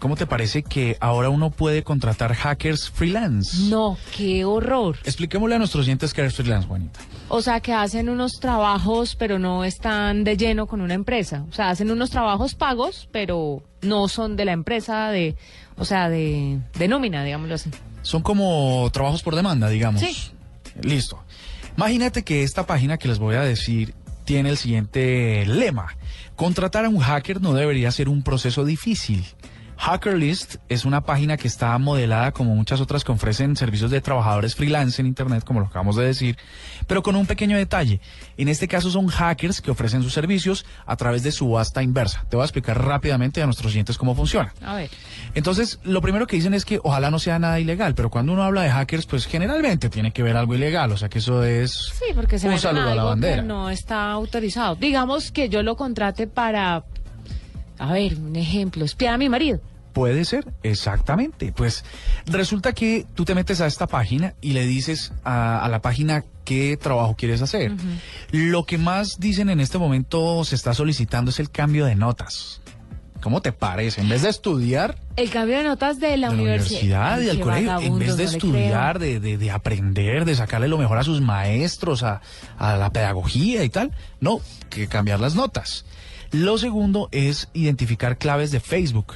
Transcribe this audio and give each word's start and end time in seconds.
¿Cómo 0.00 0.16
te 0.16 0.26
parece 0.26 0.62
que 0.62 0.96
ahora 0.98 1.28
uno 1.28 1.50
puede 1.50 1.82
contratar 1.82 2.34
hackers 2.34 2.88
freelance? 2.88 3.68
No, 3.68 3.98
qué 4.16 4.46
horror. 4.46 4.96
Expliquémosle 5.04 5.56
a 5.56 5.58
nuestros 5.58 5.84
oyentes 5.84 6.14
que 6.14 6.22
eres 6.22 6.34
freelance, 6.34 6.66
Juanita. 6.66 7.00
O 7.28 7.42
sea, 7.42 7.60
que 7.60 7.74
hacen 7.74 8.08
unos 8.08 8.40
trabajos, 8.40 9.14
pero 9.14 9.38
no 9.38 9.62
están 9.62 10.24
de 10.24 10.38
lleno 10.38 10.66
con 10.66 10.80
una 10.80 10.94
empresa. 10.94 11.44
O 11.50 11.52
sea, 11.52 11.68
hacen 11.68 11.90
unos 11.90 12.08
trabajos 12.08 12.54
pagos, 12.54 13.10
pero 13.12 13.62
no 13.82 14.08
son 14.08 14.36
de 14.36 14.46
la 14.46 14.52
empresa, 14.52 15.10
de, 15.10 15.36
o 15.76 15.84
sea, 15.84 16.08
de, 16.08 16.60
de 16.78 16.88
nómina, 16.88 17.22
digámoslo 17.22 17.56
así. 17.56 17.70
Son 18.00 18.22
como 18.22 18.88
trabajos 18.94 19.22
por 19.22 19.36
demanda, 19.36 19.68
digamos. 19.68 20.00
Sí. 20.00 20.16
Listo. 20.80 21.22
Imagínate 21.76 22.22
que 22.22 22.42
esta 22.42 22.64
página 22.66 22.96
que 22.96 23.06
les 23.06 23.18
voy 23.18 23.36
a 23.36 23.42
decir 23.42 23.94
tiene 24.24 24.48
el 24.48 24.56
siguiente 24.56 25.44
lema. 25.44 25.94
Contratar 26.36 26.86
a 26.86 26.88
un 26.88 27.00
hacker 27.00 27.42
no 27.42 27.52
debería 27.52 27.90
ser 27.90 28.08
un 28.08 28.22
proceso 28.22 28.64
difícil. 28.64 29.26
Hackerlist 29.80 30.56
es 30.68 30.84
una 30.84 31.00
página 31.00 31.38
que 31.38 31.48
está 31.48 31.76
modelada 31.78 32.32
como 32.32 32.54
muchas 32.54 32.82
otras 32.82 33.02
que 33.02 33.12
ofrecen 33.12 33.56
servicios 33.56 33.90
de 33.90 34.02
trabajadores 34.02 34.54
freelance 34.54 35.00
en 35.00 35.06
Internet, 35.06 35.42
como 35.42 35.60
lo 35.60 35.66
acabamos 35.66 35.96
de 35.96 36.04
decir, 36.04 36.36
pero 36.86 37.02
con 37.02 37.16
un 37.16 37.24
pequeño 37.24 37.56
detalle. 37.56 37.98
En 38.36 38.48
este 38.48 38.68
caso 38.68 38.90
son 38.90 39.06
hackers 39.06 39.62
que 39.62 39.70
ofrecen 39.70 40.02
sus 40.02 40.12
servicios 40.12 40.66
a 40.84 40.96
través 40.96 41.22
de 41.22 41.32
subasta 41.32 41.82
inversa. 41.82 42.26
Te 42.28 42.36
voy 42.36 42.42
a 42.42 42.46
explicar 42.46 42.84
rápidamente 42.84 43.40
a 43.40 43.46
nuestros 43.46 43.72
clientes 43.72 43.96
cómo 43.96 44.14
funciona. 44.14 44.52
A 44.62 44.74
ver. 44.74 44.90
Entonces, 45.34 45.78
lo 45.82 46.02
primero 46.02 46.26
que 46.26 46.36
dicen 46.36 46.52
es 46.52 46.66
que 46.66 46.78
ojalá 46.82 47.10
no 47.10 47.18
sea 47.18 47.38
nada 47.38 47.58
ilegal, 47.58 47.94
pero 47.94 48.10
cuando 48.10 48.34
uno 48.34 48.42
habla 48.42 48.60
de 48.62 48.70
hackers, 48.70 49.06
pues 49.06 49.24
generalmente 49.26 49.88
tiene 49.88 50.12
que 50.12 50.22
ver 50.22 50.36
algo 50.36 50.54
ilegal, 50.54 50.92
o 50.92 50.98
sea 50.98 51.08
que 51.08 51.20
eso 51.20 51.42
es 51.42 51.70
Sí, 51.72 52.12
porque 52.14 52.38
se 52.38 52.50
un 52.50 52.58
saludo 52.58 52.90
a 52.90 52.94
la 52.94 53.04
bandera. 53.04 53.40
no 53.40 53.70
está 53.70 54.10
autorizado. 54.12 54.76
Digamos 54.76 55.32
que 55.32 55.48
yo 55.48 55.62
lo 55.62 55.76
contrate 55.76 56.26
para, 56.26 56.84
a 57.80 57.92
ver, 57.92 58.14
un 58.16 58.36
ejemplo, 58.36 58.84
espiar 58.84 59.14
a 59.14 59.18
mi 59.18 59.28
marido. 59.28 59.60
Puede 59.92 60.24
ser, 60.24 60.46
exactamente. 60.62 61.52
Pues 61.52 61.84
resulta 62.26 62.72
que 62.72 63.06
tú 63.14 63.24
te 63.24 63.34
metes 63.34 63.60
a 63.60 63.66
esta 63.66 63.88
página 63.88 64.34
y 64.40 64.52
le 64.52 64.64
dices 64.66 65.12
a, 65.24 65.64
a 65.64 65.68
la 65.68 65.82
página 65.82 66.24
qué 66.44 66.76
trabajo 66.76 67.16
quieres 67.18 67.42
hacer. 67.42 67.72
Lo 68.30 68.64
que 68.64 68.78
más 68.78 69.18
dicen 69.18 69.50
en 69.50 69.58
este 69.58 69.78
momento 69.78 70.44
se 70.44 70.54
está 70.54 70.74
solicitando 70.74 71.30
es 71.32 71.40
el 71.40 71.50
cambio 71.50 71.86
de 71.86 71.96
notas. 71.96 72.60
¿Cómo 73.20 73.42
te 73.42 73.52
parece? 73.52 74.00
En 74.00 74.08
vez 74.08 74.22
de 74.22 74.30
estudiar 74.30 74.96
El 75.16 75.28
cambio 75.28 75.58
de 75.58 75.64
notas 75.64 75.98
de 76.00 76.16
la, 76.16 76.30
de 76.30 76.36
la 76.36 76.42
universidad 76.42 77.20
y 77.20 77.24
del 77.26 77.40
colegio, 77.40 77.80
en 77.80 77.98
vez 77.98 78.16
de 78.16 78.24
no 78.24 78.30
estudiar, 78.30 78.98
de, 78.98 79.20
de- 79.20 79.36
de 79.38 79.50
aprender, 79.50 80.24
de 80.24 80.34
sacarle 80.36 80.68
lo 80.68 80.78
mejor 80.78 80.96
a 80.98 81.02
sus 81.02 81.20
maestros, 81.20 82.02
a, 82.02 82.22
a 82.58 82.76
la 82.78 82.90
pedagogía 82.92 83.62
y 83.64 83.68
tal, 83.68 83.90
no, 84.20 84.40
que 84.70 84.86
cambiar 84.86 85.20
las 85.20 85.34
notas. 85.34 85.84
Lo 86.32 86.58
segundo 86.58 87.08
es 87.12 87.48
identificar 87.54 88.18
claves 88.18 88.50
de 88.50 88.60
Facebook 88.60 89.14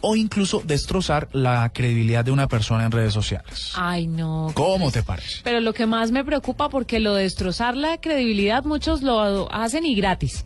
o 0.00 0.16
incluso 0.16 0.62
destrozar 0.64 1.28
la 1.32 1.70
credibilidad 1.72 2.24
de 2.24 2.30
una 2.30 2.48
persona 2.48 2.84
en 2.84 2.92
redes 2.92 3.14
sociales. 3.14 3.72
Ay, 3.76 4.06
no. 4.06 4.50
¿Cómo 4.54 4.90
te 4.90 5.02
parece? 5.02 5.40
Pero 5.42 5.60
lo 5.60 5.72
que 5.72 5.86
más 5.86 6.10
me 6.10 6.24
preocupa, 6.24 6.68
porque 6.68 7.00
lo 7.00 7.14
de 7.14 7.22
destrozar 7.22 7.76
la 7.76 7.98
credibilidad, 7.98 8.64
muchos 8.64 9.02
lo 9.02 9.52
hacen 9.52 9.86
y 9.86 9.94
gratis. 9.94 10.44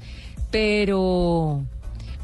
Pero, 0.51 1.63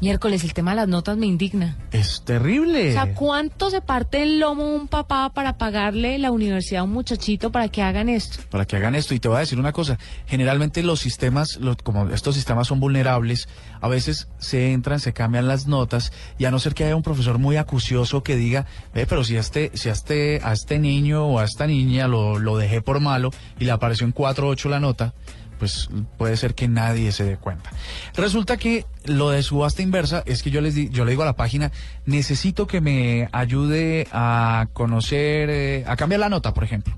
miércoles, 0.01 0.43
el 0.43 0.53
tema 0.53 0.71
de 0.71 0.77
las 0.77 0.87
notas 0.87 1.17
me 1.17 1.25
indigna. 1.25 1.77
Es 1.91 2.21
terrible. 2.23 2.89
O 2.89 2.93
sea, 2.93 3.13
¿cuánto 3.13 3.69
se 3.69 3.81
parte 3.81 4.23
el 4.23 4.39
lomo 4.39 4.75
un 4.75 4.87
papá 4.87 5.31
para 5.33 5.57
pagarle 5.57 6.17
la 6.17 6.31
universidad 6.31 6.81
a 6.81 6.83
un 6.83 6.91
muchachito 6.91 7.51
para 7.51 7.69
que 7.69 7.81
hagan 7.81 8.09
esto? 8.09 8.37
para 8.49 8.65
que 8.65 8.75
hagan 8.75 8.95
esto. 8.95 9.13
Y 9.13 9.19
te 9.19 9.27
voy 9.27 9.37
a 9.37 9.41
decir 9.41 9.59
una 9.59 9.71
cosa, 9.71 9.97
generalmente 10.25 10.83
los 10.83 10.99
sistemas, 10.99 11.59
como 11.83 12.09
estos 12.09 12.35
sistemas 12.35 12.67
son 12.67 12.79
vulnerables, 12.79 13.47
a 13.81 13.87
veces 13.87 14.27
se 14.39 14.71
entran, 14.71 14.99
se 14.99 15.13
cambian 15.13 15.47
las 15.47 15.67
notas, 15.67 16.11
y 16.37 16.45
a 16.45 16.51
no 16.51 16.59
ser 16.59 16.73
que 16.73 16.85
haya 16.85 16.95
un 16.95 17.03
profesor 17.03 17.37
muy 17.37 17.57
acucioso 17.57 18.23
que 18.23 18.35
diga, 18.35 18.65
ve, 18.93 19.05
pero 19.05 19.23
si 19.23 19.37
a 19.37 19.39
este, 19.39 19.71
si 19.73 19.89
a 19.89 19.91
este, 19.91 20.41
a 20.43 20.53
este 20.53 20.79
niño 20.79 21.25
o 21.25 21.39
a 21.39 21.43
esta 21.43 21.67
niña 21.67 22.07
lo, 22.07 22.39
lo 22.39 22.57
dejé 22.57 22.81
por 22.81 22.99
malo 22.99 23.31
y 23.59 23.65
le 23.65 23.71
apareció 23.71 24.05
en 24.05 24.13
4.8 24.13 24.69
la 24.69 24.79
nota, 24.79 25.13
pues 25.57 25.89
puede 26.17 26.37
ser 26.37 26.55
que 26.55 26.67
nadie 26.67 27.11
se 27.11 27.23
dé 27.23 27.37
cuenta. 27.37 27.69
Resulta 28.15 28.57
que 28.57 28.85
lo 29.05 29.29
de 29.31 29.43
subasta 29.43 29.81
inversa 29.81 30.23
es 30.25 30.43
que 30.43 30.51
yo 30.51 30.61
les 30.61 30.75
di- 30.75 30.89
yo 30.89 31.03
le 31.05 31.11
digo 31.11 31.23
a 31.23 31.25
la 31.25 31.35
página, 31.35 31.71
necesito 32.05 32.67
que 32.67 32.81
me 32.81 33.27
ayude 33.31 34.07
a 34.11 34.67
conocer, 34.73 35.49
eh, 35.49 35.83
a 35.87 35.95
cambiar 35.95 36.19
la 36.21 36.29
nota, 36.29 36.53
por 36.53 36.63
ejemplo 36.63 36.93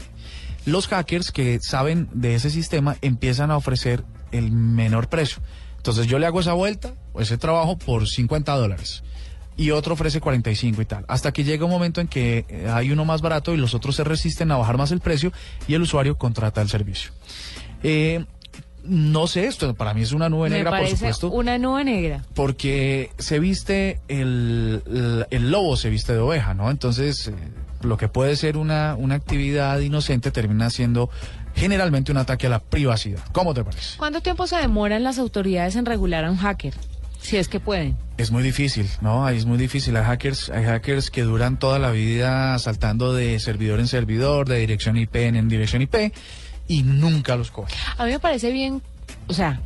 los 0.66 0.88
hackers 0.88 1.32
que 1.32 1.60
saben 1.62 2.10
de 2.14 2.36
ese 2.36 2.52
sistema 2.52 2.96
empiezan 3.02 3.50
a 3.50 3.58
ofrecer 3.58 4.04
el 4.32 4.52
menor 4.52 5.08
precio. 5.08 5.42
Entonces 5.78 6.06
yo 6.06 6.20
le 6.20 6.28
hago 6.28 6.42
esa 6.42 6.54
vuelta, 6.54 6.94
o 7.14 7.22
ese 7.22 7.38
trabajo 7.40 7.78
por 7.78 8.08
50 8.08 8.54
dólares. 8.56 9.02
Y 9.58 9.72
otro 9.72 9.94
ofrece 9.96 10.20
45 10.22 10.82
y 10.82 10.86
tal. 10.86 11.06
Hasta 11.08 11.32
que 11.32 11.44
llega 11.44 11.66
un 11.66 11.72
momento 11.72 12.02
en 12.02 12.08
que 12.08 12.46
eh, 12.50 12.68
hay 12.72 12.92
uno 12.92 13.04
más 13.04 13.22
barato 13.22 13.54
y 13.54 13.58
los 13.58 13.74
otros 13.74 13.96
se 13.96 14.04
resisten 14.04 14.52
a 14.52 14.58
bajar 14.58 14.78
más 14.78 14.92
el 14.92 15.00
precio 15.00 15.32
y 15.68 15.74
el 15.74 15.82
usuario 15.82 16.18
contrata 16.18 16.62
el 16.62 16.70
servicio. 16.70 17.12
Eh, 17.82 18.26
no 18.84 19.28
sé, 19.28 19.46
esto 19.46 19.74
para 19.74 19.94
mí 19.94 20.02
es 20.02 20.12
una 20.12 20.30
nube 20.30 20.50
me 20.50 20.58
negra, 20.58 20.80
por 20.80 20.88
supuesto 20.88 21.30
una 21.30 21.58
nube 21.58 21.84
negra. 21.84 22.24
porque 22.34 23.12
se 23.18 23.40
viste 23.40 24.00
el, 24.08 24.82
el, 24.88 25.28
el 25.30 25.52
lobo 25.52 25.78
se 25.78 25.90
viste 25.90 26.14
de 26.14 26.20
oveja, 26.20 26.54
¿no? 26.54 26.70
Entonces, 26.72 27.28
eh, 27.28 27.34
lo 27.82 27.98
que 27.98 28.08
puede 28.08 28.36
ser 28.36 28.58
una, 28.58 28.96
una 28.96 29.16
actividad 29.16 29.80
inocente 29.80 30.32
termina 30.32 30.70
siendo 30.70 31.10
generalmente 31.56 32.12
un 32.12 32.18
ataque 32.18 32.48
a 32.48 32.50
la 32.50 32.60
privacidad. 32.60 33.22
¿Cómo 33.32 33.54
te 33.54 33.64
parece? 33.64 33.98
¿Cuánto 33.98 34.22
tiempo 34.22 34.48
se 34.48 34.58
demoran 34.58 35.04
las 35.04 35.18
autoridades 35.20 35.76
en 35.76 35.86
regular 35.86 36.26
a 36.26 36.32
un 36.32 36.38
hacker? 36.38 36.74
Si 37.22 37.36
es 37.36 37.50
que 37.50 37.60
pueden. 37.60 37.98
Es 38.18 38.32
muy 38.32 38.44
difícil, 38.44 38.90
¿no? 39.02 39.26
Ahí 39.26 39.38
es 39.38 39.46
muy 39.46 39.58
difícil. 39.58 39.96
Hay 39.98 40.06
hackers, 40.06 40.50
hay 40.50 40.64
hackers 40.64 41.12
que 41.12 41.24
duran 41.24 41.60
toda 41.60 41.78
la 41.78 41.92
vida 41.92 42.58
saltando 42.60 43.14
de 43.14 43.38
servidor 43.42 43.82
en 43.82 43.88
servidor, 43.88 44.48
de 44.48 44.58
dirección 44.60 44.96
IP 44.96 45.16
en 45.16 45.50
dirección 45.50 45.82
IP, 45.82 46.14
y 46.70 46.84
nunca 46.84 47.36
los 47.36 47.52
cogen. 47.52 47.78
A 47.98 48.06
mí 48.06 48.12
me 48.12 48.20
parece 48.20 48.52
bien, 48.52 48.82
o 49.28 49.34
sea, 49.34 49.60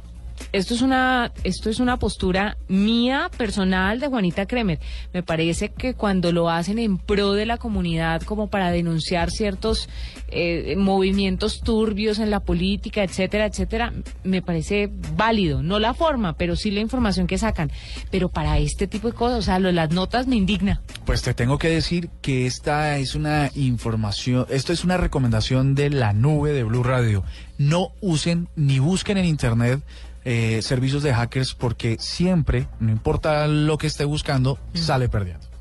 esto 0.52 0.74
es 0.74 0.82
una 0.82 1.32
esto 1.44 1.70
es 1.70 1.80
una 1.80 1.98
postura 1.98 2.58
mía 2.68 3.30
personal 3.38 4.00
de 4.00 4.08
Juanita 4.08 4.46
Kremer. 4.46 4.80
Me 5.12 5.22
parece 5.22 5.70
que 5.70 5.96
cuando 5.96 6.32
lo 6.32 6.50
hacen 6.50 6.80
en 6.80 6.98
pro 6.98 7.34
de 7.34 7.46
la 7.46 7.58
comunidad 7.58 8.22
como 8.22 8.48
para 8.48 8.72
denunciar 8.72 9.32
ciertos 9.32 9.90
eh, 10.30 10.76
movimientos 10.78 11.62
turbios 11.62 12.20
en 12.20 12.30
la 12.32 12.40
política, 12.40 13.04
etcétera, 13.04 13.48
etcétera, 13.48 13.94
me 14.24 14.42
parece 14.42 14.90
válido, 15.16 15.62
no 15.62 15.80
la 15.80 15.94
forma, 15.94 16.34
pero 16.34 16.56
sí 16.56 16.72
la 16.72 16.80
información 16.80 17.28
que 17.28 17.38
sacan. 17.38 17.72
Pero 18.12 18.30
para 18.30 18.60
este 18.60 18.88
tipo 18.88 19.10
de 19.10 19.16
cosas, 19.16 19.40
o 19.40 19.42
sea, 19.42 19.60
lo 19.60 19.68
de 19.68 19.74
las 19.74 19.92
notas 19.92 20.28
me 20.28 20.36
indigna. 20.36 20.82
Pues 21.06 21.22
te 21.22 21.34
tengo 21.34 21.58
que 21.58 21.70
decir 21.70 22.10
que 22.22 22.46
esta 22.46 22.98
es 22.98 23.14
una 23.14 23.52
información, 23.56 24.46
esto 24.50 24.72
es 24.72 24.86
una 24.86 24.96
recomendación 24.96 25.76
de 25.76 25.90
la 25.90 26.14
nube 26.14 26.54
de 26.54 26.64
Blue 26.64 26.82
Radio. 26.82 27.24
No 27.58 27.92
usen 28.00 28.48
ni 28.56 28.80
busquen 28.80 29.18
en 29.18 29.26
internet 29.26 29.84
eh, 30.24 30.62
servicios 30.62 31.04
de 31.04 31.14
hackers 31.14 31.56
porque 31.56 31.98
siempre, 32.00 32.68
no 32.80 32.90
importa 32.90 33.48
lo 33.48 33.78
que 33.78 33.88
esté 33.88 34.06
buscando, 34.06 34.58
sale 34.74 35.10
perdiendo. 35.10 35.53